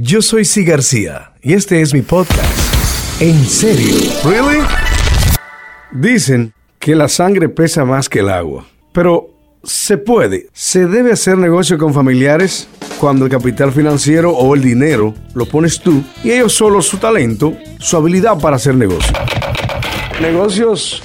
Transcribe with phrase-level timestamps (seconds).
[0.00, 3.20] Yo soy Si García y este es mi podcast.
[3.20, 3.96] ¿En serio?
[4.24, 4.60] ¿Really?
[5.90, 9.26] Dicen que la sangre pesa más que el agua, pero
[9.64, 12.68] se puede, se debe hacer negocio con familiares
[13.00, 17.54] cuando el capital financiero o el dinero lo pones tú y ellos solo su talento,
[17.80, 19.12] su habilidad para hacer negocio.
[20.22, 21.02] Negocios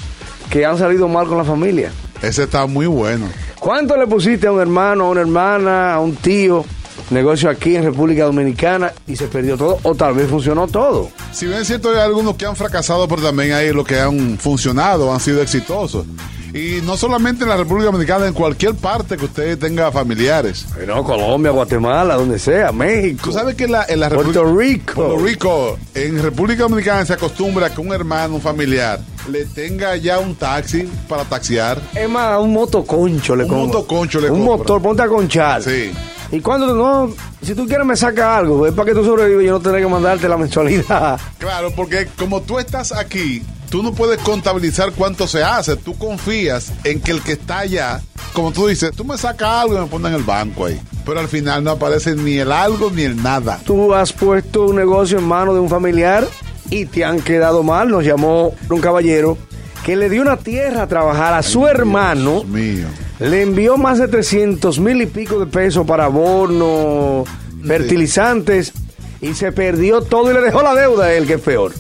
[0.52, 1.92] que han salido mal con la familia.
[2.22, 3.26] Ese está muy bueno.
[3.58, 6.64] ¿Cuánto le pusiste a un hermano, a una hermana, a un tío?
[7.10, 11.10] Negocio aquí en República Dominicana y se perdió todo, o tal vez funcionó todo.
[11.32, 14.38] Si bien es cierto, hay algunos que han fracasado, pero también hay los que han
[14.38, 16.06] funcionado, han sido exitosos.
[16.54, 20.68] Y no solamente en la República Dominicana, en cualquier parte que usted tenga familiares.
[20.86, 23.22] No, Colombia, Guatemala, donde sea, México.
[23.26, 24.94] Tú sabes que en la, en la Puerto República- Rico.
[24.94, 29.00] Puerto Rico, en República Dominicana se acostumbra que un hermano, un familiar,
[29.32, 31.82] le tenga ya un taxi para taxiar.
[31.96, 33.66] Es más, un motoconcho le Un compra.
[33.80, 34.58] motoconcho le Un compra.
[34.58, 35.64] motor, ponte a conchar.
[35.64, 35.92] Sí.
[36.34, 39.46] Y cuando no, si tú quieres me saca algo, es para que tú sobrevivas y
[39.46, 41.22] yo no tener que mandarte la mensualidad.
[41.38, 45.76] Claro, porque como tú estás aquí, tú no puedes contabilizar cuánto se hace.
[45.76, 48.02] Tú confías en que el que está allá,
[48.34, 50.82] como tú dices, tú me sacas algo y me pones en el banco ahí.
[51.06, 53.60] Pero al final no aparece ni el algo ni el nada.
[53.64, 56.28] Tú has puesto un negocio en manos de un familiar
[56.72, 57.90] y te han quedado mal.
[57.90, 59.38] Nos llamó un caballero
[59.86, 62.44] que le dio una tierra a trabajar a su hermano.
[62.44, 63.03] Dios mío.
[63.20, 67.24] Le envió más de 300 mil y pico de pesos para abono,
[67.66, 68.74] fertilizantes
[69.22, 71.72] y se perdió todo y le dejó la deuda a él, que es peor.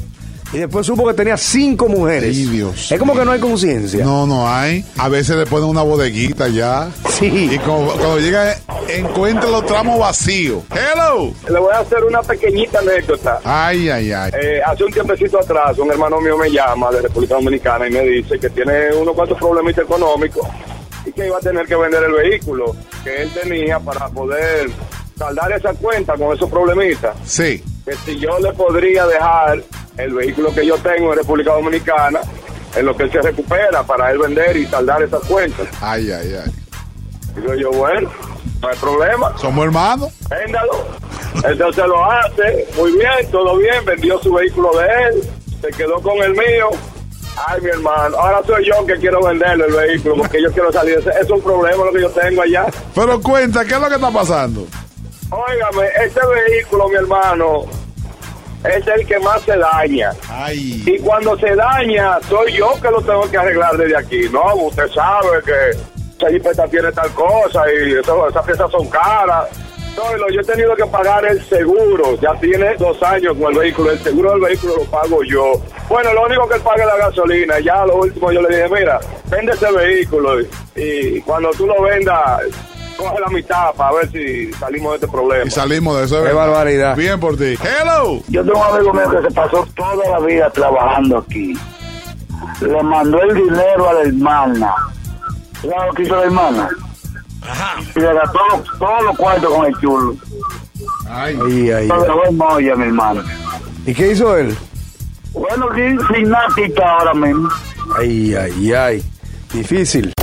[0.54, 2.38] Y después supo que tenía cinco mujeres.
[2.52, 4.06] Dios es como que no hay conciencia.
[4.06, 4.86] No, no hay.
[5.00, 6.92] A veces le ponen una bodeguita ya.
[7.09, 7.50] Sí.
[7.52, 8.56] Y como- cuando llega,
[8.88, 10.61] encuentra los tramos vacíos.
[10.70, 11.34] ¡Hello!
[11.52, 13.39] Le voy a hacer una pequeñita anécdota.
[13.44, 14.31] Ay, ay, ay.
[14.39, 18.02] Eh, hace un tiempecito atrás, un hermano mío me llama de República Dominicana y me
[18.02, 20.48] dice que tiene unos cuantos problemitas económicos
[21.06, 24.70] y que iba a tener que vender el vehículo que él tenía para poder
[25.18, 27.16] saldar esa cuenta con esos problemitas.
[27.26, 27.64] Sí.
[27.86, 29.64] Que si yo le podría dejar
[29.98, 32.20] el vehículo que yo tengo en República Dominicana
[32.76, 35.67] en lo que él se recupera para él vender y saldar esas cuentas.
[35.82, 36.52] Ay, ay, ay.
[37.36, 38.10] Digo yo, bueno,
[38.61, 39.38] no hay problema.
[39.38, 40.11] Somos hermanos.
[40.30, 40.88] véndalo.
[41.44, 45.23] Entonces lo hace, muy bien, todo bien, vendió su vehículo de él,
[45.61, 46.70] se quedó con el mío.
[47.36, 50.99] Ay, mi hermano, ahora soy yo que quiero venderle el vehículo porque yo quiero salir.
[51.20, 52.66] Es un problema lo que yo tengo allá.
[52.94, 54.67] Pero cuenta, ¿qué es lo que está pasando?
[55.32, 57.64] Óigame, este vehículo, mi hermano,
[58.64, 60.11] es el que más se daña.
[60.30, 60.83] Ay.
[60.86, 64.30] Y cuando se daña, soy yo que lo tengo que arreglar desde aquí.
[64.32, 65.70] No, usted sabe que
[66.17, 69.50] esa jipeta tiene tal cosa y eso- esas piezas son caras.
[69.95, 72.20] No, yo he tenido que pagar el seguro.
[72.20, 73.92] Ya tiene dos años con el vehículo.
[73.92, 75.54] El seguro del vehículo lo pago yo.
[75.87, 77.59] Bueno, lo único que él paga es la gasolina.
[77.59, 78.99] Ya lo último yo le dije, mira,
[79.30, 82.42] vende ese vehículo y, y cuando tú lo vendas,
[82.98, 85.45] coge la mitad para ver si salimos de este problema.
[85.45, 86.15] Y salimos de eso.
[86.15, 86.36] Qué ¿verdad?
[86.37, 86.95] barbaridad.
[86.95, 87.55] Bien por ti.
[87.61, 88.20] ¡Hello!
[88.30, 91.53] Yo tengo un amigo mío que se pasó toda la vida trabajando aquí.
[92.61, 94.73] Le mandó el dinero a la hermana.
[95.61, 96.70] ¿Sabes lo que hizo la hermana?
[97.95, 98.39] Y le gastó
[98.80, 100.15] todos los cuartos con el chulo.
[101.09, 101.37] Ay.
[101.45, 103.23] Ay, ay, dejó en mi hermano.
[103.86, 104.55] ¿Y qué hizo él?
[105.33, 107.49] Bueno, sin, sin nada quita ahora mismo.
[107.98, 109.03] Ay, ay, ay.
[109.53, 110.14] Difícil.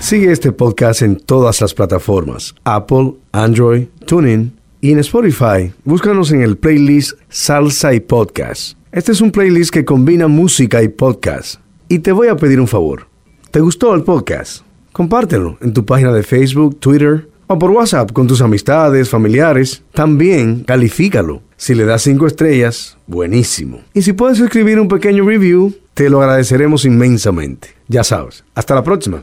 [0.00, 5.72] Sigue este podcast en todas las plataformas: Apple, Android, TuneIn y en Spotify.
[5.84, 8.78] Búscanos en el playlist Salsa y Podcast.
[8.98, 11.60] Este es un playlist que combina música y podcast.
[11.88, 13.06] Y te voy a pedir un favor.
[13.52, 14.62] ¿Te gustó el podcast?
[14.90, 19.84] Compártelo en tu página de Facebook, Twitter o por WhatsApp con tus amistades, familiares.
[19.92, 21.42] También califícalo.
[21.56, 23.82] Si le das cinco estrellas, buenísimo.
[23.94, 27.68] Y si puedes escribir un pequeño review, te lo agradeceremos inmensamente.
[27.86, 28.42] Ya sabes.
[28.56, 29.22] Hasta la próxima.